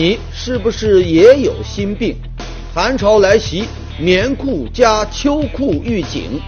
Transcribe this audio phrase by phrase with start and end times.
[0.00, 2.14] 你是不是也有心病？
[2.72, 3.64] 寒潮来袭，
[3.98, 6.40] 棉裤加秋裤预警。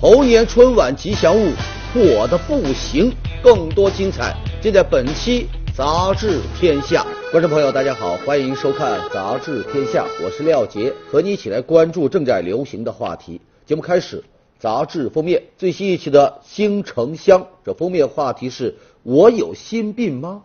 [0.00, 1.52] 猴年春晚吉祥物，
[1.92, 3.12] 火的不行。
[3.42, 5.46] 更多精彩尽在本期
[5.76, 7.04] 《杂志天下》。
[7.30, 13.38] 观众朋友，大家好，欢迎收看《杂志天下》，我是廖杰，和你一起来关注正在流行的话题。
[13.66, 14.24] 节目开始，
[14.58, 18.74] 杂志封面最新一期的《新城乡》，这封面话题是
[19.04, 20.40] “我有心病吗？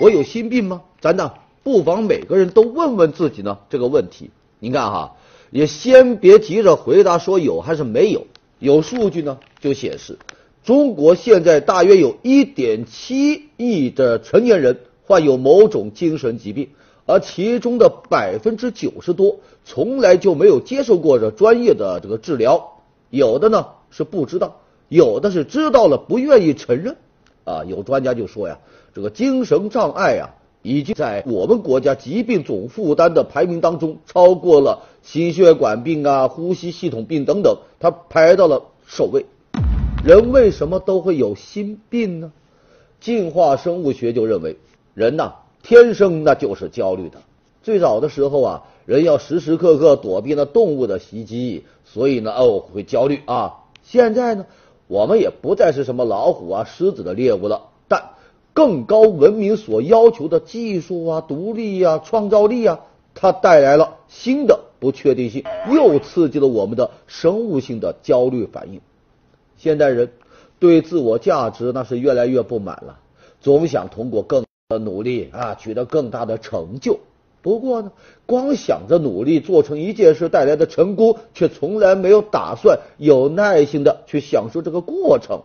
[0.00, 1.32] 我有心病吗？”咱呢？
[1.62, 4.30] 不妨每个人都问问自己呢这个问题。
[4.58, 5.16] 您看哈，
[5.50, 8.26] 也先别急着回答说有还是没有。
[8.58, 10.18] 有数据呢就显示，
[10.64, 16.68] 中国现在大约有1.7亿的成年人患有某种精神疾病，
[17.06, 22.82] 而其中的百分之九十多从来就没有接受过这专业的这个治疗。
[23.10, 26.96] 有的呢是不知道，有的是知道了不愿意承认。
[27.44, 28.58] 啊，有专家就说呀，
[28.94, 30.30] 这个精神障碍呀。
[30.62, 39.26] 已经在我们国家疾病总负担的排名当中超过了心血管病啊、呼吸系统病等等，它排到了首位。
[40.04, 42.32] 人为什么都会有心病呢？
[43.00, 44.56] 进化生物学就认为，
[44.94, 47.18] 人呐天生那就是焦虑的。
[47.62, 53.54] 最早的时候啊，人要时时刻刻躲避那动物的袭击，所以呢哦会焦虑啊。
[53.82, 54.46] 现在呢，
[54.86, 57.68] 我们也不再是什么老虎啊、狮子的猎物了。
[57.88, 58.10] 但
[58.54, 62.80] 更高文明所要求的技术啊、独立啊、创造力啊，
[63.14, 68.82] 它带来了新的不确定性，又刺激了我们的生物性的焦虑反应。
[69.56, 70.12] 现代人
[70.58, 72.98] 对自我价值那是越来越不满了，
[73.40, 77.00] 总想通过更的努力啊取得更大的成就。
[77.40, 77.92] 不过呢，
[78.26, 85.40] 光想着努力做成一件事带来的成功，却从来没有打算有耐心的去享受这个过程。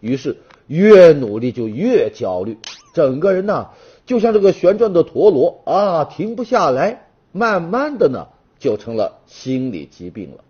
[0.00, 0.38] 于是。
[0.68, 2.56] 越努力就越焦虑，
[2.94, 3.70] 整个人呢
[4.06, 7.06] 就像这个旋转的陀螺啊，停不下来。
[7.30, 10.44] 慢慢的呢，就成了心理疾病了。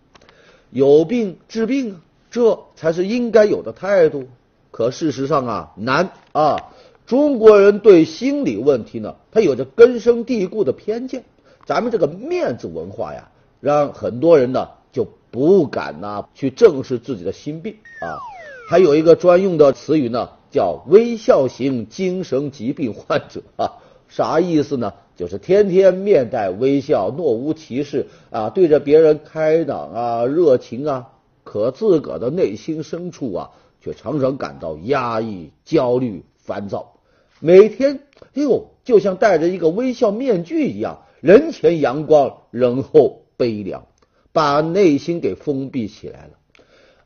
[0.71, 4.29] 有病治病啊，这才是应该有的态度。
[4.71, 6.57] 可事实上啊，难啊！
[7.05, 11.25] 中国人对心理问题呢，他有着根深蒂固的偏见。
[11.67, 13.31] 咱们这个面子文化呀，
[13.61, 18.23] 让很多人呢就不敢呐去正视自己的心病啊。
[18.69, 24.93] 还有一个专用的词语呢，叫微笑型精神疾病患者 啊，啥意思呢？
[25.17, 31.13] 就是天天面带微笑，若无其事啊，对着别人开朗啊，热情啊，
[31.45, 36.93] 可自个的内心深处啊，却常常感到压抑、焦虑、烦躁，
[37.41, 38.01] 每天
[38.35, 43.87] 哟，就像戴着一个微笑面具一样，人前阳光，人后悲凉，
[44.35, 46.33] 把内心给封闭起来了，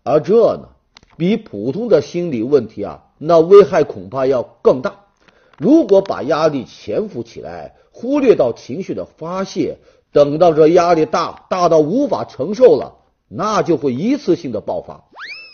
[0.03, 0.71] 而这呢？
[1.17, 5.07] 比普通的心理问题啊，那危害恐怕要更大。
[5.59, 9.79] 如果把压力潜伏起来，忽略到情绪的发泄，
[10.11, 12.97] 等到这压力大大到无法承受了，
[13.29, 15.05] 那就会一次性的爆发。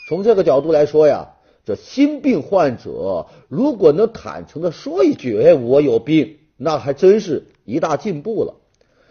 [0.09, 8.55] 从这个角度来说呀，这心病患者如果能坦诚的说一句“哎，我有病”，那还真是一大进步了。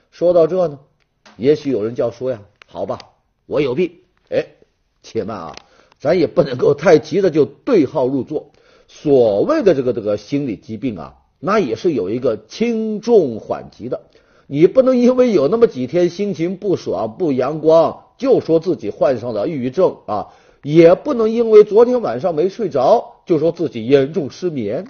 [0.10, 0.80] 说到这呢，
[1.36, 2.98] 也许有人就要说呀：“好吧，
[3.46, 3.92] 我有病。”
[4.32, 4.48] 哎，
[5.04, 5.56] 且慢啊。
[6.00, 8.52] 咱也不能够太急的就对号入座。
[8.88, 14.02] 所谓的这个这个心理疾病啊，那也是有一个轻重缓急的。
[14.48, 24.86] 你不能因为有那么几天心情不爽、不阳光，就说自己患上了抑郁症啊；也不能因为昨天晚上没睡着，就说自己严重失眠。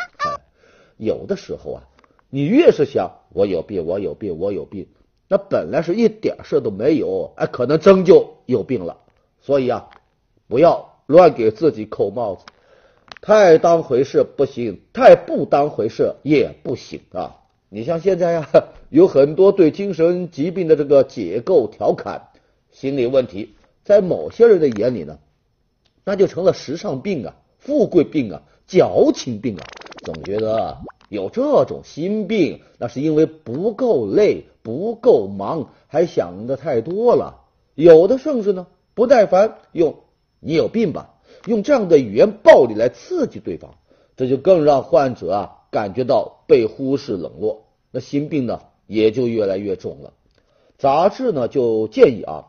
[0.97, 1.84] 有的时候啊，
[2.29, 4.88] 你越是想我有病，我有病，我有病，
[5.28, 8.97] 那本来是一点事都没有，哎，可能真就有病了。
[9.41, 9.89] 所以啊，
[10.47, 10.97] 不要。
[11.07, 12.44] 乱给自己扣帽子，
[13.22, 17.38] 太当回事不行，太不当回事也不行啊！
[17.69, 18.47] 你像现在呀，
[18.90, 22.30] 有很多对精神疾病的这个解构调侃，
[22.71, 25.18] 心理问题在某些人的眼里呢，
[26.04, 29.63] 那就成了时尚病啊、富贵病啊、矫情病啊，
[30.06, 30.77] 总觉得
[31.10, 37.45] 有这种心病，那是因为不够累、不够忙，还想的太多了。
[37.75, 39.95] 有的甚至呢，不耐烦用。
[40.39, 41.16] 你有病吧？
[41.45, 43.75] 用这样的语言暴力来刺激对方，
[44.16, 50.13] 这就更让患者啊感觉到被忽视冷落，那心病呢也就越来越重了。
[50.78, 52.48] 杂志呢就建议啊，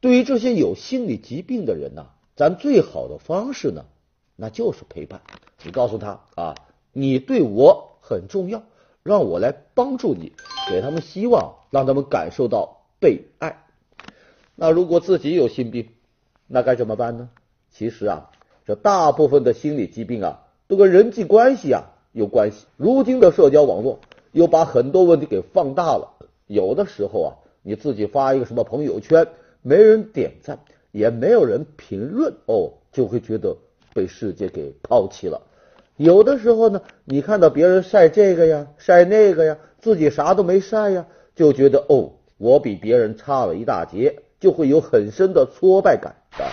[0.00, 2.06] 对于这些有心理疾病的人呢，
[2.36, 3.84] 咱最好的方式呢，
[4.36, 5.20] 那就是陪伴。
[5.62, 6.54] 你告诉他啊，
[6.92, 8.62] 你对我很重要，
[9.02, 10.32] 让我来帮助你，
[10.68, 13.64] 给他们希望，让他们感受到被爱。
[14.56, 15.88] 那如果自己有心病，
[16.52, 17.28] 那该怎么办呢？
[17.70, 18.28] 其实啊，
[18.66, 22.66] 这大部分的心理疾病啊，都跟人际关系啊有关系。
[22.76, 24.00] 如今的社交网络
[24.32, 26.16] 又把很多问题给放大了。
[26.48, 27.30] 有的时候啊，
[27.62, 29.28] 你自己发一个什么朋友圈，
[29.62, 30.58] 没人点赞，
[30.90, 33.56] 也没有人评论，哦，就会觉得
[33.94, 35.42] 被世界给抛弃了。
[35.96, 41.06] 有的时候呢，你看到别人晒这个呀，晒那个呀，自己啥都没晒呀，
[41.36, 46.52] 就觉得哦，我比别人差了一大截，就会有很深的挫败感啊。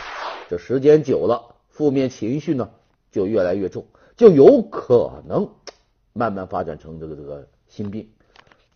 [0.50, 2.70] 这时间久了，负面情绪呢
[3.12, 3.86] 就越来越重，
[4.16, 5.50] 就有可能
[6.14, 8.10] 慢慢发展成这个这个心病。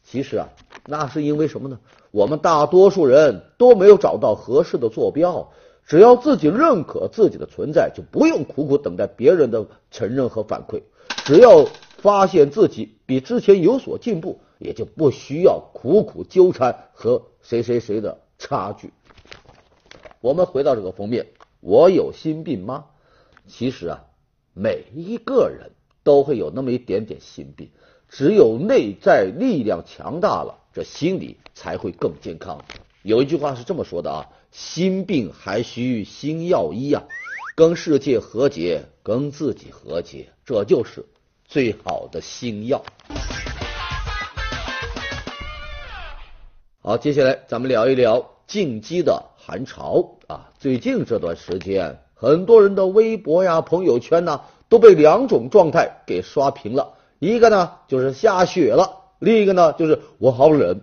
[0.03, 0.49] 其实啊，
[0.85, 1.79] 那是因为什么呢？
[2.11, 5.51] 我们大多数人都没有找到合适的坐标。
[5.87, 10.83] 只要自己认可自己的存在，就不用苦苦等待别人的承认和反馈。
[11.25, 11.65] 只要
[11.97, 18.93] 发现自己比之前有所进步，也就不需要苦苦纠缠和谁谁谁的差距。
[20.21, 21.25] 我们回到这个封面，
[21.61, 22.85] 我有心病吗？
[23.47, 24.05] 其实啊，
[24.53, 25.71] 每一个人
[26.03, 27.71] 都会有那么一点点心病。
[28.07, 32.63] 只有内在力量强大了，这心理才会更健康。
[33.01, 37.03] 有一句话是这么说的啊：心病还需心药医啊，
[37.55, 41.03] 跟世界和解，跟自己和解，这就是
[41.45, 42.83] 最好的心药。
[46.81, 50.49] 好，接下来咱们聊一聊进击的寒潮啊。
[50.59, 56.95] 最近这段时间，很多人的微博呀、朋友圈呢，都被两种状态给刷屏了。
[57.19, 60.81] 一个呢就是下雪了，另一个呢就是我好冷。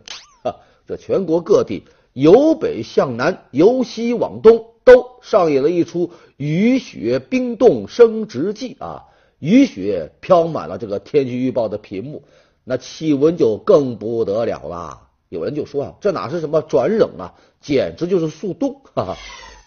[0.87, 1.85] 这全国各地
[2.15, 9.05] 由北向南，由西往东，都上演了一出雨雪冰冻生殖记啊！
[9.41, 12.23] 雨雪飘满了这个天气预报的屏幕，
[12.65, 15.08] 那气温就更不得了啦。
[15.29, 18.81] 有人就说啊，这哪是什么转冷啊，简直就是速冻！
[18.95, 19.17] 哈哈，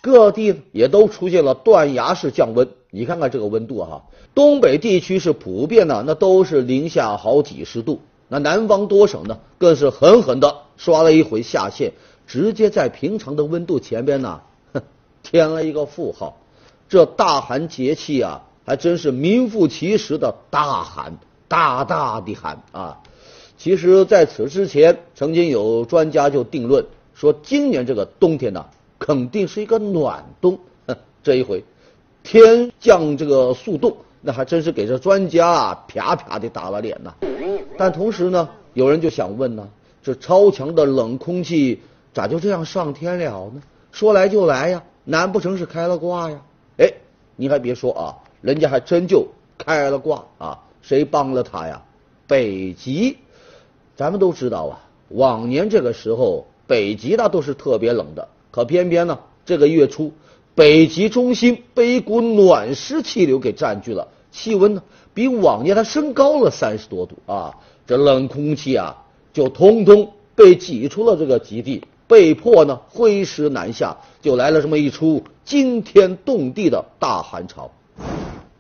[0.02, 2.68] 各地也都出现了断崖式降温。
[2.90, 4.04] 你看看这个温度哈。
[4.34, 8.00] 东北地区是普遍的，那都是零下好几十度。
[8.28, 11.92] 那南方多省呢，更是狠狠的刷了一回下限，
[12.26, 14.42] 直接在平常的温度前边呢，
[14.74, 14.82] 哼，
[15.22, 16.38] 添了一个负号。
[16.88, 21.18] 这大寒节气啊，还真是名副其实的大寒，
[21.48, 23.02] 大大的寒啊！
[23.64, 28.66] 其实，在此之前，曾经有专家就定论说，今年这个冬天呢，
[28.98, 30.58] 肯定是一个暖冬。
[31.22, 31.64] 这一回，
[32.24, 33.96] 天降这个速冻。
[34.22, 37.14] 那还真是给这专家啊啪啪的打了脸呐！
[37.78, 39.70] 但同时呢，有人就想问呢，
[40.02, 41.82] 这超强的冷空气
[42.16, 43.62] 咋就这样上天了呢？
[43.92, 46.42] 说来就来呀，难不成是开了挂呀？
[46.80, 46.92] 哎，
[47.36, 49.28] 你还别说啊，人家还真就
[49.60, 50.60] 开了挂啊！
[50.82, 51.84] 谁帮了他呀？
[52.26, 53.18] 北极，
[53.96, 54.80] 咱们都知道啊，
[55.10, 60.12] 往年这个时候北极那都是特别冷的，可偏偏呢，这个月初。
[60.54, 64.84] 北极中心被一股暖湿气流给占据了，气温呢
[65.14, 67.56] 比往年它升高了三十多度啊！
[67.88, 77.72] 这冷空气啊就通通被挤出了这个极地，被迫呢挥师南下，就来了这么一出惊天动地的大寒潮。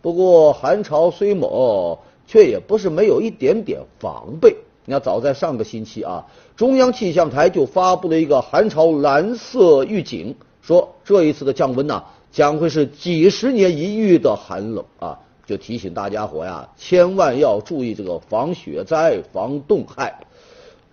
[0.02, 4.56] 不过寒潮虽猛，却也不是没有一点点防备。
[4.92, 6.26] 你看，早在上个星期啊，
[6.58, 10.36] 中央气象台就发布了一个寒潮蓝色预警。
[10.62, 15.18] 说这一次的降温呢，将会是几十年一遇的寒冷啊！
[15.46, 20.26] 就提醒大家伙呀，千万要注意这个防雪灾、防冻害。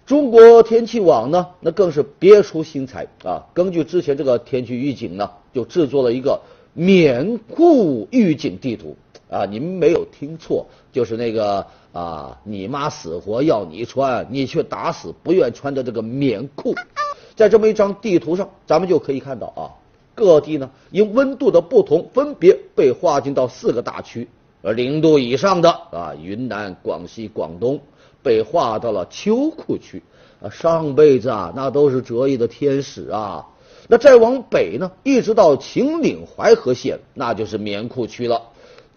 [0.06, 3.46] 中国天气网呢，那更是别出心裁啊！
[3.52, 6.40] 根据之前这个天气预警呢，就制作了一个
[6.72, 8.96] 棉裤预警地图
[9.28, 9.44] 啊！
[9.44, 11.66] 您没有听错，就是那个
[11.98, 16.72] 啊，你妈死活要你穿，你却打死不愿穿的这个棉裤。
[17.34, 19.62] 在这么一张地图上，咱们就可以看到啊，
[20.14, 24.28] 各地呢因温度的不同，分别被划进到四个大区。
[24.62, 27.80] 而零度以上的啊，云南、广西、广东
[28.22, 30.00] 被划到了秋裤区。
[30.40, 33.44] 啊，上辈子啊，那都是折翼的天使啊。
[33.88, 38.40] 那再往北呢，一直到秦岭淮河县，那就是棉裤区了。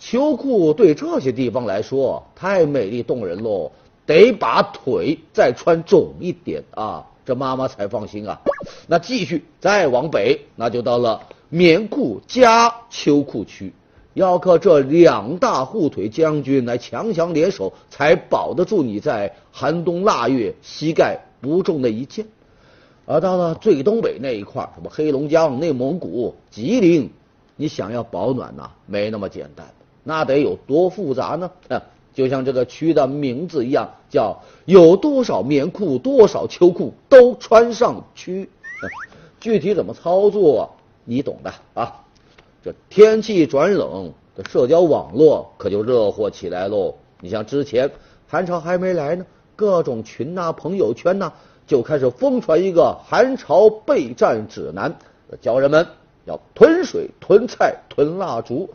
[0.02, 3.72] 秋裤对这些地方来说太美丽动人喽，
[4.08, 7.06] 得把腿再穿肿一点啊。
[7.24, 8.42] 这妈妈才放心啊！
[8.88, 13.72] 那继续再往北，那就到了棉裤加秋裤区，
[14.16, 22.26] 要靠这两大护腿将军来强强联手，才保得住你在寒冬腊月膝盖不中的一箭。
[23.06, 27.12] 而到了最东北那一块，什么黑龙江、内蒙古、吉林，
[27.56, 29.72] 你想要保暖呐，没那么简单，
[30.04, 31.52] 那得有多复杂呢？
[31.70, 31.82] 啊
[32.14, 38.50] 就像这个区的名字一样，叫有多少棉裤、多少秋裤都穿上区。
[39.40, 42.02] 具体怎么操作，你懂的啊。
[42.64, 46.96] 这天气转冷，这社交网络可就热火起来喽。
[47.22, 47.90] 你像之前
[48.28, 51.32] 寒潮还没来呢，各种群呐、朋友圈呐，
[51.66, 54.94] 就开始疯传一个韩朝备战指南，
[55.40, 55.88] 教人们
[56.26, 58.70] 要囤水、囤菜、囤蜡烛。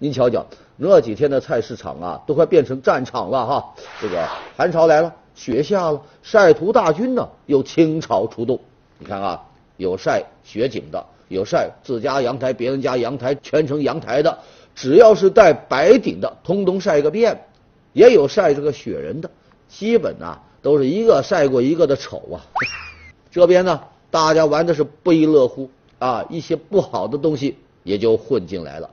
[0.00, 3.74] 您瞧瞧，那几天的菜市场啊，都快变成战场了哈！
[4.00, 4.24] 这个
[4.56, 8.60] 寒潮来了，雪下了，晒图大军呢又倾巢出动。
[8.98, 9.42] 你看啊，
[9.76, 14.38] 有晒雪景的，有晒自家阳台、别人家阳台全成阳台的，
[14.72, 17.44] 只要是带白顶的，通通晒个遍。
[17.92, 19.28] 也有晒这个雪人的，
[19.68, 22.38] 基本啊都是一个晒过一个的丑啊。
[23.32, 23.80] 这边呢，
[24.12, 28.88] 大家玩的是不亦乐乎啊，一些不好的东西也就混进来了。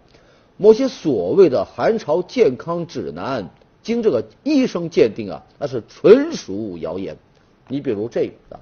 [0.57, 3.49] 某些所谓的寒潮健康指南，
[3.83, 7.17] 经这个医生鉴定啊，那是纯属谣言。
[7.67, 8.59] 你比如这个啊，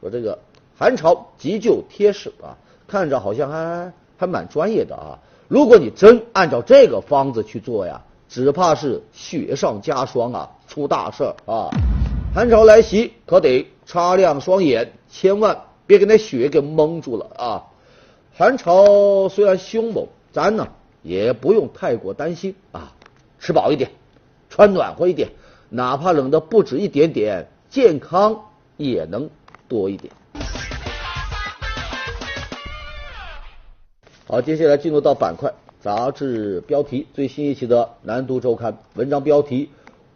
[0.00, 0.38] 说这个
[0.76, 5.18] 寒潮急救贴士啊，看着好像还还蛮专业的啊。
[5.48, 11.68] 如果你真按照这个方子去做呀，只怕是雪上加霜啊，出大事儿啊！
[12.34, 17.64] 寒潮来袭，可得擦亮双眼，千万别给那雪给蒙住了啊！
[18.32, 20.66] 寒潮虽然凶猛，咱呢？
[21.04, 22.94] 也不用太过担心啊，
[23.38, 23.90] 吃饱一点，
[24.48, 25.28] 穿暖和一点，
[25.68, 28.46] 哪怕冷的不止一点点，健康
[28.78, 29.28] 也能
[29.68, 30.10] 多一点。
[34.26, 39.68] 好，接下来进入到板块，杂志标题，最新一期的《南都周刊》文章标题：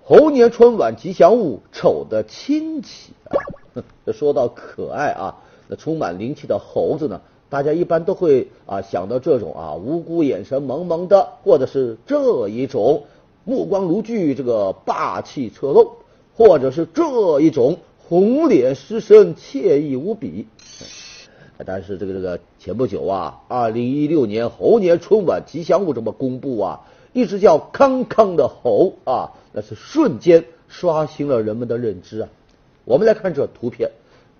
[0.02, 3.36] 猴年春晚吉祥物丑的亲戚啊。
[4.06, 5.36] 这 说到可爱啊，
[5.68, 7.20] 那充满灵气的猴子呢？
[7.50, 13.04] 大家一般都会啊想到这种啊无辜眼神萌萌的，或者是这一种
[13.44, 15.92] 目光如炬，这个霸气侧漏，
[16.36, 20.46] 或者是这一种红脸湿身，惬意无比。
[21.64, 26.80] 但是这个这个前不久啊，二零一六年猴年春晚吉祥物这么公布啊，
[27.14, 32.28] 一只叫康康的猴啊，那是瞬间刷新了人们的认知啊。
[32.84, 33.90] 我们来看这图片，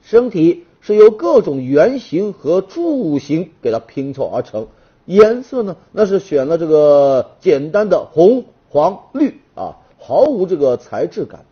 [0.03, 0.65] 身体。
[0.89, 4.69] 是由各种圆形和柱形给它拼凑而成，
[5.05, 11.45] 颜色呢，那是选了这个简单的红、黄、绿啊，毫无这个材质感，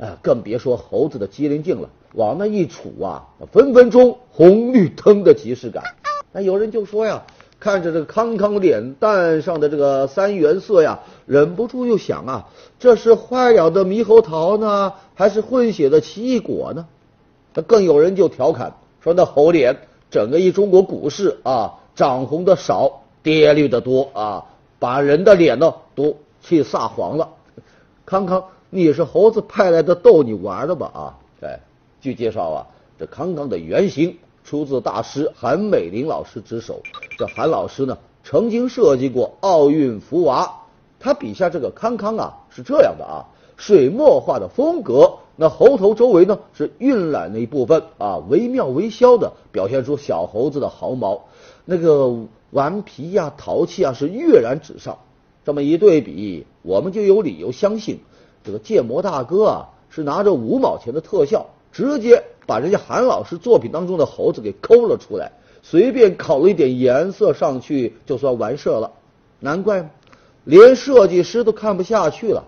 [0.00, 5.84] 啊，更别说猴子的机灵劲了，往那一杵啊，分分钟红绿灯的即视感。
[6.32, 7.22] 那有人就说呀，
[7.60, 12.48] 看着这个康康脸蛋上的这个三原色呀，忍不住又想啊，
[12.80, 16.86] 这是坏了的猕猴桃呢，还是混血的奇异果呢？
[17.52, 19.76] 那更有人就调侃说：“那猴脸，
[20.10, 24.44] 整个一中国股市啊，涨红的少，跌绿的多啊，
[24.78, 27.30] 把人的脸呢都气撒黄了。”
[28.04, 30.90] 康康，你是猴子派来的逗你玩的吧？
[30.92, 31.60] 啊，哎，
[32.00, 32.66] 据介绍啊，
[32.98, 36.82] 这康康的原型出自大师韩美林老师之手。
[37.16, 40.62] 这韩老师呢，曾经设计过奥运福娃，
[40.98, 43.24] 他笔下这个康康啊，是这样的啊，
[43.56, 45.18] 水墨画的风格。
[45.42, 51.24] 那猴头周围呢是晕染的一部分啊，惟妙惟肖的表现出小猴子的毫毛，
[51.64, 52.14] 那个
[52.50, 54.98] 顽皮呀、淘气啊是跃然纸上。
[55.42, 58.00] 这么一对比，我们就有理由相信，
[58.44, 65.32] 这个建模大哥啊是拿着五毛钱的特效，直接把人家韩老师作品当中的猴子给抠了出来，
[65.62, 68.92] 随便烤了一点颜色上去就算完事了。
[69.38, 69.88] 难怪，
[70.44, 72.44] 连设计师都看不下去了。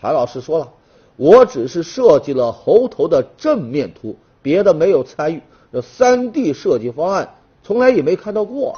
[0.00, 0.68] 韩老师说了。
[1.16, 5.42] 我只是设计了猴头的正面图，别的没有参与。
[5.72, 8.74] 这三 D 设计方案从来也没看到过。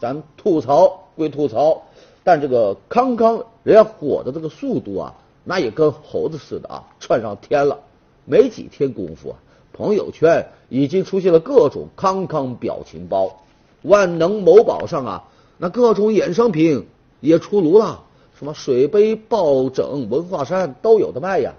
[0.00, 1.82] 咱吐槽归吐槽，
[2.24, 7.78] 但这个康康人家火的这个速度啊，那也跟猴子似的啊，窜上天了。
[8.24, 9.36] 没几天功夫啊，
[9.72, 13.44] 朋友圈已经出现了各种康康表情包。
[13.82, 15.24] 万能某宝上啊，
[15.58, 16.86] 那各种衍生品
[17.20, 18.04] 也出炉了。
[18.40, 21.52] 什么水杯、抱枕、文化衫都有的卖呀？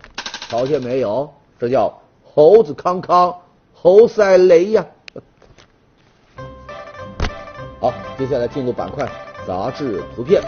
[0.50, 1.30] 瞧见没有？
[1.60, 3.36] 这叫猴子康康，
[3.72, 4.84] 猴赛雷呀！
[7.80, 9.08] 好，接下来进入板块
[9.46, 10.42] 杂志图片。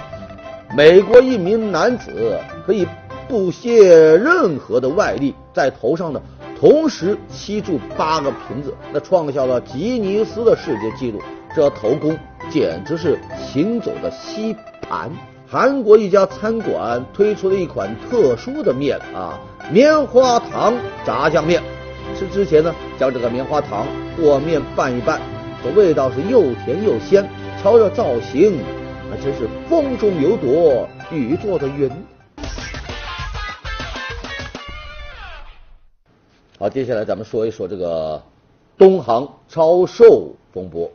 [0.76, 2.88] 美国一名男子可以
[3.28, 6.20] 不泄任何的外力，在头上呢
[6.60, 11.22] 同时吸住八个瓶子，那创下了吉尼斯的世界纪录。
[11.56, 12.18] 这头功
[12.50, 15.12] 简直是行走的吸盘。
[15.54, 19.40] 韩国一家餐馆推出了一款特殊的面啊，
[19.72, 20.74] 棉花糖
[21.06, 21.62] 炸酱面。
[22.18, 23.86] 吃之前呢，将这个棉花糖
[24.18, 25.22] 和面拌一拌，
[25.64, 27.30] 这味道是又甜又鲜。
[27.62, 28.64] 瞧这造型，
[29.12, 31.88] 那真是风中有朵雨做的云。
[36.58, 38.24] 好，接下来咱们说一说这个
[38.76, 40.90] 东航超售风波。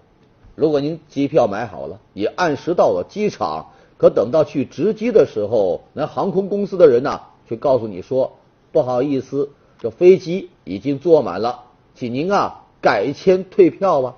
[0.56, 3.64] 如果您机票买好了，也按时到了机场。
[3.99, 8.38] 可等到去值机的时候，那航空公司的人呐，却告诉你说
[8.73, 11.64] ：“不好意思，这飞机已经坐满了，
[11.95, 14.14] 请您啊改签退票吧。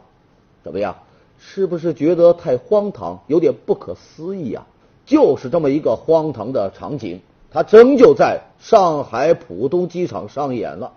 [0.63, 0.97] 怎么样？
[1.43, 4.67] 是不是觉得太荒唐，有点不可思议啊？
[5.07, 10.93] 就是这么一个荒唐的场景，它真就在上海浦东机场上演了。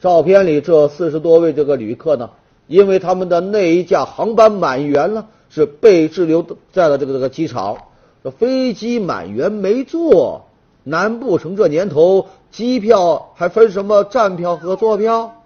[0.00, 2.30] 照片里这四十多位这个旅客呢，
[2.66, 7.78] 因为他们的那一架航班满员了，是被滞留在了这个这个机场。
[8.24, 10.46] 这飞机满员没坐，
[10.82, 15.42] 难不成这年头机票还分什么站票和坐票？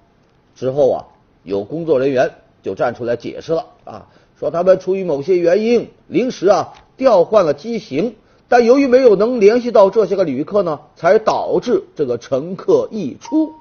[0.55, 1.07] 之后啊，
[1.43, 2.31] 有工作人员
[2.63, 4.07] 就站出来解释了啊。
[4.39, 8.15] 说他们出于某些原因临时啊调换了机型，
[8.47, 13.55] 但由于没有能联系到这些个旅客呢，才导致这个乘客溢出。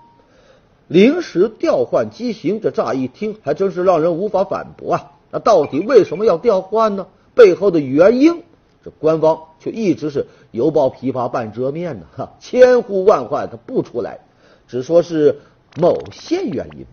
[0.88, 5.12] 临时调换机型，这乍一听还真是让人无法反驳啊！
[5.32, 7.08] 那到底为什么要调换呢？
[7.34, 8.44] 背后的原因，
[8.90, 14.20] 官方却一直是犹抱琵琶半遮面呢哈，千呼万唤他不出来，
[14.68, 15.40] 只说是
[15.80, 16.86] 某些原因。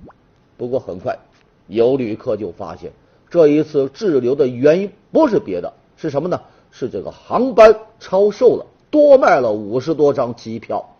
[0.56, 1.18] 不过很快
[1.66, 2.92] 有旅客就发现。
[3.30, 6.40] 这一次滞留的原因不是别的，是什么呢？
[6.70, 10.96] 是这个航班超售了，多卖了五十多张机票。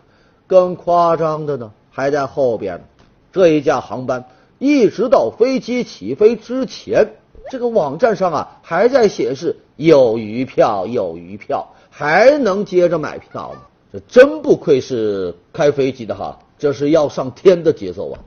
[0.46, 2.84] 更夸张的呢，还在后边。
[3.32, 4.26] 这一架航班
[4.58, 7.12] 一直到飞机起飞之前，
[7.50, 13.60] 这个网站上啊还在显示有余票，有余票，还能接着买票呢。
[13.92, 18.20] 这真不愧是开飞机的哈，这是要上天的节奏啊！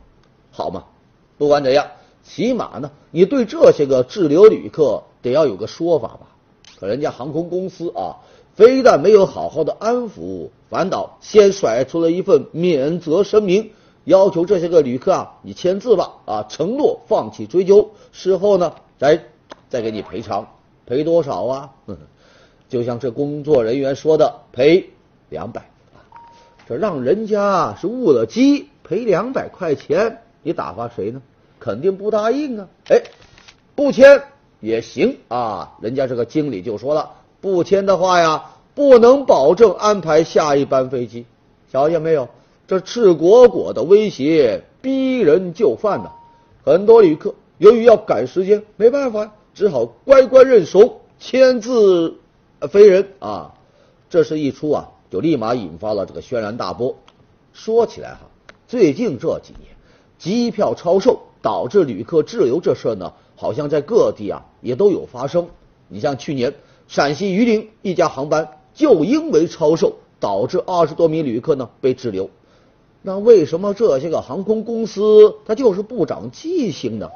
[0.52, 0.86] 好嘛，
[1.38, 1.86] 不管怎样。
[2.24, 6.28] 起码呢，你对这些个滞留旅客得要有个说法吧？
[6.78, 8.18] 可人家航空公司啊，
[8.54, 13.72] 非但没有好好的安抚，反倒先甩出了一份免责声明，
[14.04, 19.24] 要求这些个旅客啊，你签字吧，啊，承诺放弃追究，事后呢，再
[19.70, 20.48] 再给你赔偿，
[20.88, 21.70] 赔多少啊？
[22.70, 24.90] 就像这工作人员说的，赔
[25.30, 25.70] 两百，
[26.68, 31.22] 这让人家是误了机，赔两百块钱，你打发谁呢？
[31.60, 32.68] 肯定不答应啊！
[32.90, 33.04] 哎，
[33.76, 34.24] 不签
[34.60, 35.76] 也行啊。
[35.82, 41.26] 人家这个经理就说了，不签的话呀，不能保证安排下一班飞机。
[41.72, 42.30] 瞧见没有？
[42.68, 46.12] 这赤果果的威胁，逼人就范呐！
[46.64, 52.20] 很多旅客由于要赶时间，没办法呀，只好乖乖认怂，签字
[52.70, 53.56] 飞人啊！
[54.08, 56.96] 这事一出啊，就立马引发了这个轩然大波。
[57.54, 58.30] 说起来哈，
[58.68, 59.76] 最近这几年
[60.20, 61.22] 机票超售。
[61.40, 65.48] 导致旅客滞留这事呢，好像在各地啊也都有发生。
[65.88, 66.54] 你像去年
[66.88, 72.30] 陕西榆林一家航班就因为超售，导致二十多名旅客呢被滞留。
[73.02, 77.10] 那为什么这些个航空公司它就是不长记性呢？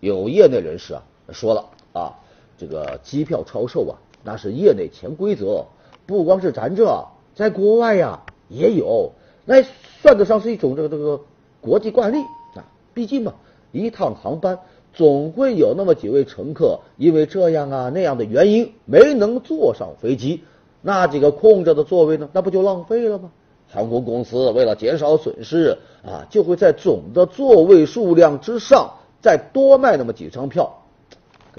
[0.00, 2.14] 有业内人士啊说了啊，
[2.58, 5.66] 这个机票超售啊那是业内潜规则，
[6.06, 9.12] 不光是咱这，在国外呀也有，
[9.44, 9.62] 那
[10.02, 11.20] 算得上是一种这个这个
[11.60, 12.18] 国际惯例
[12.54, 12.64] 啊。
[12.92, 13.34] 毕竟嘛，
[13.72, 14.58] 一趟航班
[14.92, 20.42] 总会有那么几位乘客因为这样啊那样的原因没能坐上飞机，
[20.80, 23.30] 那几个空着的座位呢，那不就浪费了吗？
[23.68, 30.82] 航空公司为了减少损失啊，就会在总的座位数量之上再多卖那么几张票。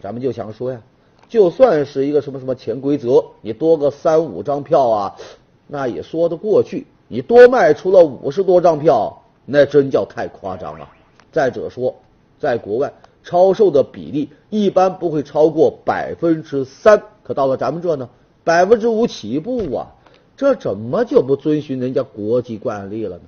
[0.02, 0.82] 咱们就想说呀，
[1.28, 5.16] 就算是一个什么什么潜规则，你多个三五张票啊，
[5.68, 6.88] 那也说得过去。
[7.08, 10.90] 你多卖出了五十多张票，那真叫太夸张了。
[11.32, 11.96] 再者说，
[12.40, 18.10] 在国外超售的比例一般不会超过百分之三，可到了咱们这呢，
[18.44, 19.96] 百分之五起步啊，
[20.36, 23.24] 这怎么就不遵循人家国际惯例了呢？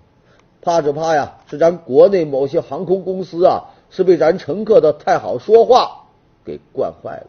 [0.62, 6.08] 怕只怕呀，是咱国内某些航空公司啊，是被咱乘客的太好说话
[6.46, 7.28] 给惯坏了。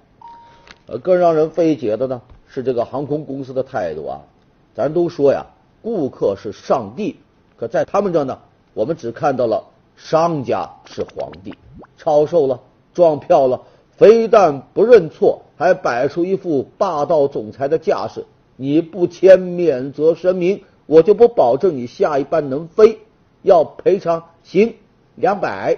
[0.87, 4.21] 呃，更让人费解的呢，是这个航空公司的态度啊。
[4.75, 5.47] 咱都说呀，
[5.83, 7.17] 顾客是上帝，
[7.57, 8.39] 可在他们这呢，
[8.75, 9.65] 我们只看到了。
[9.97, 11.55] 商家是皇帝，
[11.99, 12.61] 超售了，
[12.95, 18.25] 撞票了，非但不认错，还摆出一副霸道总裁的架势。
[18.57, 23.01] 你不签免责声明，我就不保证你下一班能飞。
[23.43, 24.75] 要赔偿，行，
[25.17, 25.77] 两百。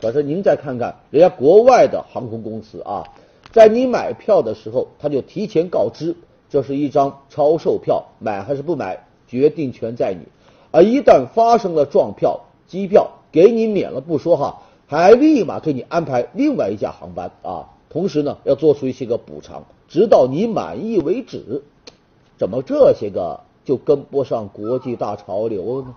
[0.00, 3.04] 可是您再看看人家国外的航空公司啊，
[3.52, 6.14] 在你买票的时候，他就提前告知，
[6.50, 10.26] 这是一张超售票，买还是不买，决定权在你。
[10.70, 21.62] 而一旦发生了撞票，机票给你免了不说哈，还立马给你安排另外一架航班啊，同时呢要做出一些个补偿，直到你满意为止。
[22.36, 25.94] 怎么这些个就跟不上国际大潮流了呢？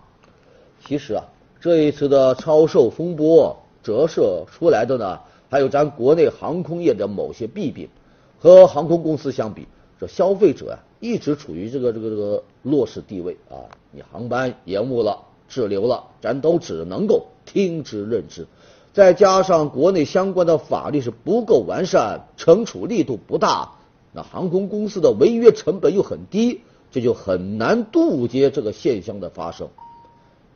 [0.86, 1.26] 其实啊，
[1.60, 3.58] 这一次的超售风波
[3.90, 7.90] 折射出来的呢，还有咱国内航空业的某些弊病。
[8.38, 9.68] 和航空公司相比，
[10.00, 13.66] 这消费者啊一直处于这个这个这个弱势地位啊。
[13.92, 15.26] 你航班延误了。
[15.52, 18.46] 滞留了，咱都只能够听之任之。
[18.94, 23.72] 再加上国内相关的法律是不够完善，惩处力度不大，
[24.14, 29.70] 那航空公司的违约成本又很低，这就很难杜绝这个现象的发生。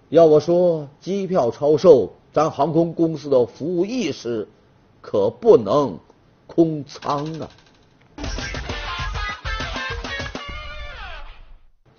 [0.10, 4.48] 要我说，机票超售，咱航空公司的服务意识
[5.02, 6.00] 可不能
[6.48, 7.48] 空仓啊！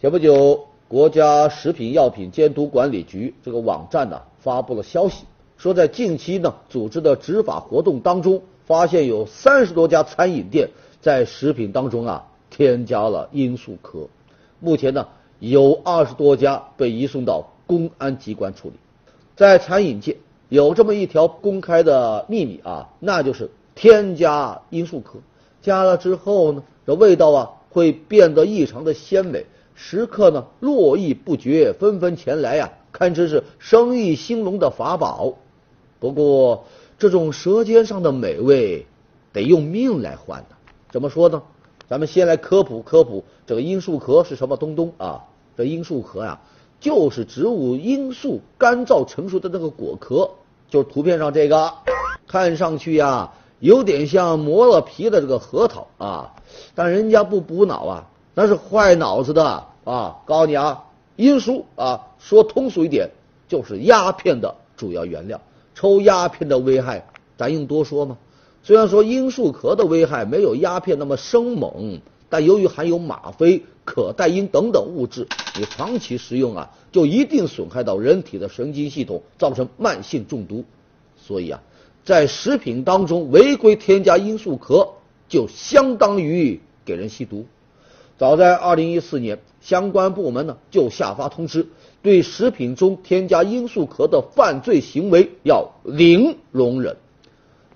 [0.01, 5.25] 前不久，国家食品药品监督管理局这个网站呢发布了消息。
[5.57, 10.71] 说在近期呢组织的执法活动当中，发现有三十多家餐饮店
[11.01, 14.09] 在食品当中啊添加了罂粟壳。
[14.59, 15.07] 目前呢
[15.39, 18.75] 有二十多家被移送到公安机关处理。
[19.37, 20.17] 在餐饮界
[20.49, 25.19] 有这么一条公开的秘密啊，那就是添加罂粟壳，
[25.61, 35.35] 加了之后呢，这味道啊会变得异常的鲜美，食客呢络绎不绝，纷纷前来呀，堪称是生意兴隆的法宝。
[35.99, 36.65] 不过，
[36.97, 38.87] 这种舌尖上的美味
[39.33, 40.57] 得用命来换呢。
[40.91, 41.43] 怎么说呢？
[41.89, 45.25] 咱们先来科普科普这个罂粟壳是什么东东啊？
[45.57, 46.41] 这罂粟壳呀，
[46.85, 50.29] 就是植物罂粟干燥成熟的那个果壳，
[50.69, 51.73] 就是图片上这个，
[52.27, 56.35] 看上去呀有点像磨了皮的这个核桃啊。
[56.75, 60.19] 但人家不补脑啊，那是坏脑子的啊！
[60.27, 60.85] 告诉你啊，
[61.17, 63.09] 罂粟啊，说通俗一点，
[63.49, 65.41] 就是鸦片的主要原料。
[65.75, 67.07] 抽鸦片的危害，
[67.39, 68.19] 咱用多说吗？
[68.63, 72.03] 虽然说罂粟壳的危害没有鸦片那么生猛，
[72.35, 80.65] 但由于含有吗啡、可待因等等物质，你长期食用啊，就一定损害到人体的神经系统，造成慢性中毒。
[81.17, 81.63] 所以啊，
[82.05, 84.95] 在食品当中违规添加罂粟壳，
[85.29, 87.47] 就相当于给人吸毒。
[88.19, 91.69] 早在二零一四年，相关部门呢就下发通知。
[92.03, 96.97] 对食品中添加罂粟壳的犯罪行为要零容忍。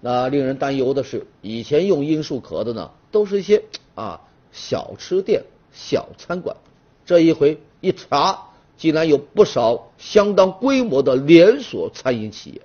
[0.00, 3.62] 那令人担忧的是，以前用罂粟壳的呢，都是一些
[3.94, 6.56] 啊小吃店、小餐馆。
[7.04, 12.62] 这一回一查，竟然有不少相当规模的连锁餐饮企业。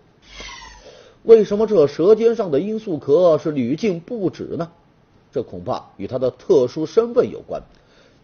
[1.23, 4.69] 为什么这舌尖上的罂粟壳是屡禁不止呢？
[5.31, 7.63] 这恐怕与它的特殊身份有关。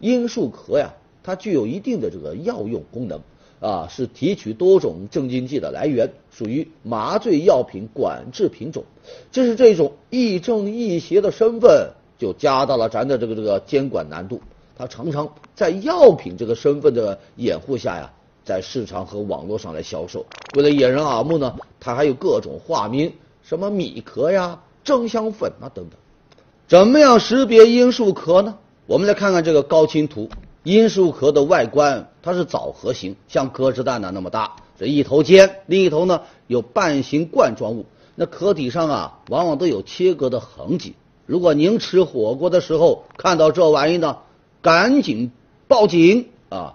[0.00, 0.94] 罂粟壳呀。
[1.22, 3.20] 它具有一定的这个药用功能
[3.60, 8.84] 啊，是提取多种镇静剂的来源，属于麻醉药品管制品种。
[9.30, 14.40] 正是这种亦正亦邪的身份，就加大了咱的这个这个监管难度。
[14.76, 18.12] 它常常在药品这个身份的掩护下呀，
[18.44, 20.26] 在市场和网络上来销售。
[20.54, 25.92] 为了掩人耳目呢，它还有各种化名，什么米壳呀、蒸香粉啊等等。
[26.68, 28.58] 怎么样识别罂粟壳呢？
[28.86, 30.28] 我们来看看这个高清图。
[30.62, 37.86] 罂粟壳的外观，它是枣核形，像鸽子蛋呢那么大，这一头尖，另一头呢有半形冠状物。
[38.14, 40.94] 那壳体上啊，往往都有切割的痕迹。
[41.30, 44.16] 如果您吃火锅的时候看到这玩意呢，
[44.60, 45.30] 赶紧
[45.68, 46.74] 报警啊！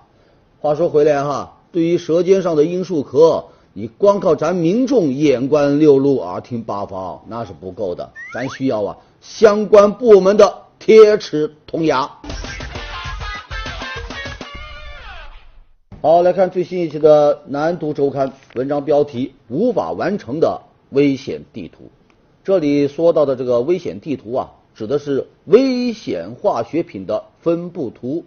[0.62, 12.10] 话说回来哈，对于舌尖上的罂粟壳，你光靠咱民众眼观六路、耳听八方那是不够的，咱需要啊相关部门的铁齿铜牙。
[16.02, 21.92] 好，来看最新一期的《南都周刊》文章标题：无法完成的危险地图。
[22.46, 28.24] 这里说到的这个危险地图啊，指的是危险化学品的分布图。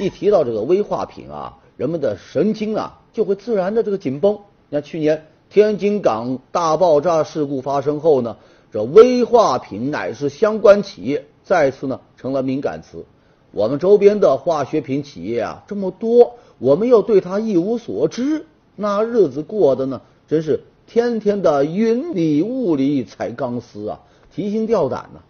[0.00, 4.40] 一提到这个危化品啊，人们的神经啊就会自然的这个紧绷。
[4.68, 8.36] 你看去年天津港大爆炸事故发生后呢，
[8.72, 13.04] 这危化品乃是相关企业再次呢成了敏感词。
[13.52, 16.34] 我们周边的化学品企业啊这么多。
[16.58, 18.44] 我们又对它一无所知，
[18.74, 24.00] 那日子过得呢，真是天天的云里雾里踩钢丝啊，
[24.34, 25.20] 提心吊胆呢。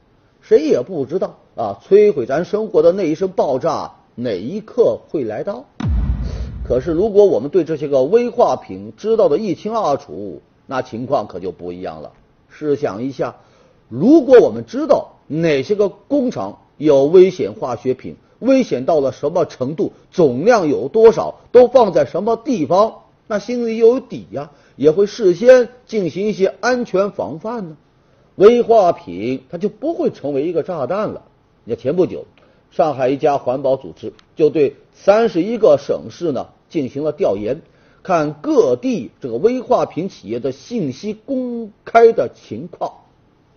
[0.40, 5.66] 谁也不知道啊，摧毁咱生活的那一声爆炸哪一刻会来到。
[6.64, 12.12] 可是，如果我们对这些个危化品知道的一清二楚，那情况可就不一样了。
[12.48, 13.36] 试想一下，
[13.88, 22.94] 如果我们知道哪些个工厂有危险化学品，危险到了什么程度，总量有多少，都放在什么地方，
[23.26, 27.76] 那心里有底呀，也会事先进行一些安全防范呢。
[28.36, 31.22] 危化品它就不会成为一个炸弹了。
[31.64, 32.26] 你看前不久，
[32.70, 37.60] 上海一家环保组织就对三十一个省市呢进行了调研，
[38.02, 42.92] 看各地这个危化品企业的信息公开的情况，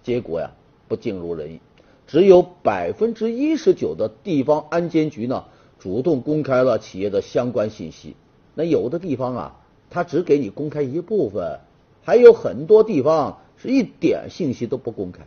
[0.04, 0.51] 结果呀
[0.88, 1.62] 不尽如人意。
[2.06, 5.45] 只有百分之一十九的地方安监局呢
[5.80, 8.15] 主动公开了企业的相关信息，
[8.54, 9.56] 那有的地方啊
[9.89, 11.60] 它只给你公开一部分，
[12.04, 15.26] 还有很多地方是一点信息都不公开。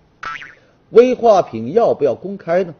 [0.90, 2.74] 危化品要不要公开呢？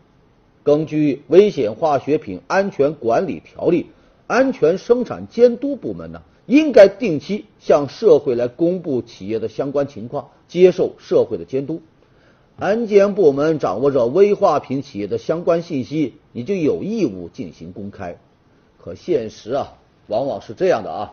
[0.64, 3.84] 根据《危险化学品安全管理条例》，
[4.26, 11.80] 安全生产监督部门呢，应该定期向社会来公布企业的相关情况，接受社会的监督。
[12.58, 18.18] 安监部门掌握着危化品企业的相关信息，你就有义务进行公开。
[18.76, 21.12] 可现实啊，往往是这样的啊，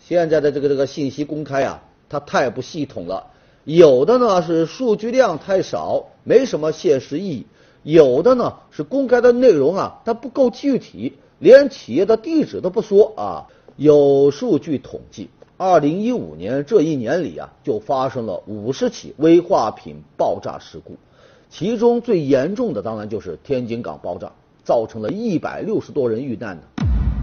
[0.00, 3.26] 现在的这个这个信息公开啊，它太不系统了。
[3.64, 7.46] 有的呢是数据量太少，没什么现实意义；
[7.82, 13.46] 有的呢是公开的内容啊，它不够具体，连企业的地址都不说啊。
[13.76, 20.96] 有数据统计，二零一五年这一年里啊，就发生了五十起危化品爆炸事故，
[21.50, 24.32] 其中最严重的当然就是天津港爆炸，
[24.64, 26.62] 造成了一百六十多人遇难呢。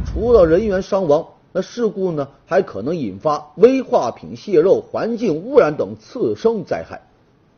[0.05, 1.25] 除了人员伤亡。
[1.57, 7.03] 那事故呢，还可能引发危化品泄漏、环境污染等次生灾害。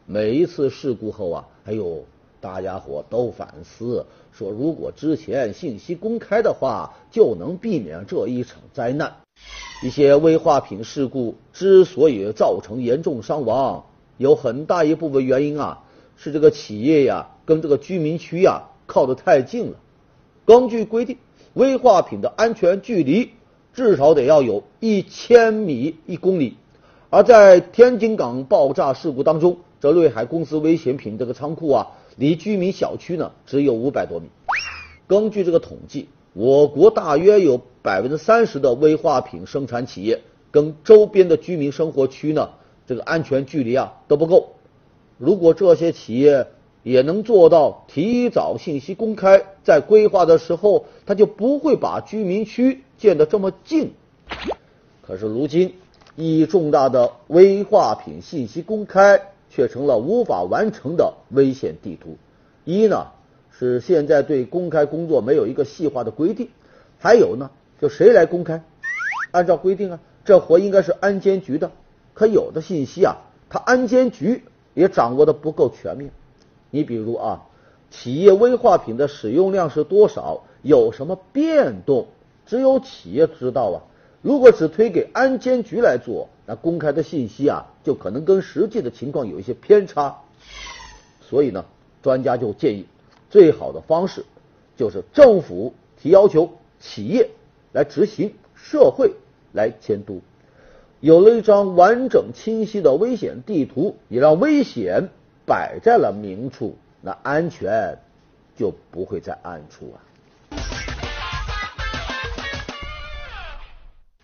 [0.05, 2.03] 每一次事故后啊，哎呦，
[2.39, 9.15] 大家伙都反思说，如果之前信息公开的话，就能避免这一场灾难。
[9.81, 13.85] 一些危化品事故之所以造成严重伤亡，
[14.17, 15.81] 有很大一部分原因啊，
[16.17, 19.77] 是这个企业呀跟这个居民区呀靠得太近了。
[20.45, 21.17] 根据规定，
[21.55, 23.31] 危化品的安全距离。
[23.77, 26.55] 至少得要有一千米一公里，
[27.11, 34.29] 而在天津港爆炸事故当中，这瑞海公司危险品这个仓库啊，离居民小区呢只有五百多米。
[35.05, 42.49] 根据这个统计，我国大约有百分之三十的危化品生产企业跟周边的居民生活区呢，
[42.87, 44.55] 这个安全距离啊都不够。
[45.19, 46.47] 如果这些企业
[46.87, 52.83] 也能做到提早信息公开，在规划的时候，他就不会把居民区。
[52.97, 53.91] 建得这么近，
[55.05, 55.75] 可是如今
[56.15, 59.21] 一重大的危化品信息公开，
[59.51, 62.17] 却成了无法完成的危险地图。
[62.63, 63.07] 一呢
[63.51, 66.49] 是现在对公开工作没有一个细化的规定，
[66.97, 68.63] 还有呢就谁来公开？
[69.29, 71.71] 按照规定啊，这活应该是安监局的，
[72.15, 73.17] 可有的信息啊，
[73.49, 74.41] 他安监局
[74.73, 76.11] 也掌握的不够全面。
[76.69, 77.43] 你比如啊，
[77.89, 80.43] 企业危化品的使用量是多少？
[80.61, 82.07] 有什么变动？
[82.45, 83.83] 只有企业知道啊，
[84.21, 90.17] 如果只推给安监局来做，那公开的信息啊，就可能跟实际的情况有一些偏差。
[91.21, 91.65] 所以呢，
[92.01, 92.85] 专家就建议，
[93.29, 94.25] 最好的方式
[94.77, 97.29] 就是政府提要求，企业
[97.73, 99.13] 来执行，社会
[99.53, 100.21] 来监督。
[100.99, 105.09] 有了一张完整清晰的危险地图，也让危险
[105.47, 107.97] 摆在了明处，那安全
[108.57, 110.03] 就不会在暗处啊。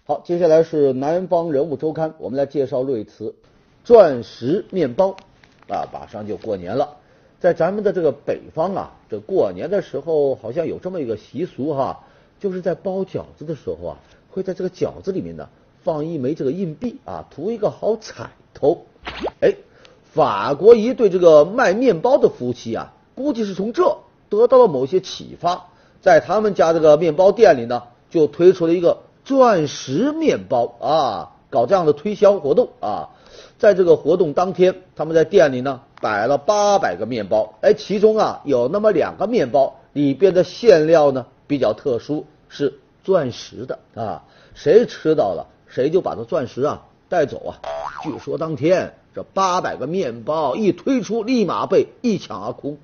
[0.04, 3.34] 好，接下来是南方人物周刊，我们来介绍瑞慈
[3.86, 5.16] 钻石面包
[5.70, 6.98] 啊，马上就过年了，
[7.40, 12.04] 在咱们的这个北方啊，这过年的时候好像有这么一个习俗哈，
[12.38, 13.98] 就是在包饺子的时候啊，
[14.30, 15.48] 会在这个饺子里面呢
[15.84, 18.86] 放一枚这个硬币啊，图一个好彩头。
[19.40, 19.54] 哎，
[20.14, 23.98] 法国一对这个卖面包的夫妻啊，估计是从这
[24.30, 25.66] 得到了某些启发，
[26.02, 29.00] 在他们家这个面包店里呢，就推出了一个。
[29.26, 33.12] 钻石面包啊，搞这样的推销活动啊，
[33.58, 44.24] 在这个活动当天，他们在店里呢摆了八百个面包，哎，其中啊有那么两个面包里边的馅料呢比较特殊，是钻石的啊，
[44.54, 47.62] 谁吃到了谁就把这钻石啊带走啊。
[48.04, 52.78] 据说当天这八百个面包一推出，立马被一抢而空。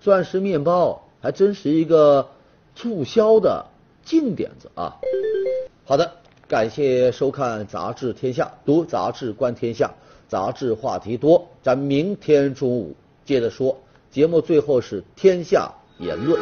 [0.00, 2.30] 钻石面包还真是一个
[2.74, 3.66] 促销的
[4.04, 4.96] 劲点子啊。
[5.84, 6.12] 好的，
[6.46, 9.92] 感谢收看《杂志天下》，读杂志观天下，
[10.28, 13.76] 杂志话题多，咱明天中午接着说。
[14.10, 16.40] 节目最后是天下言论。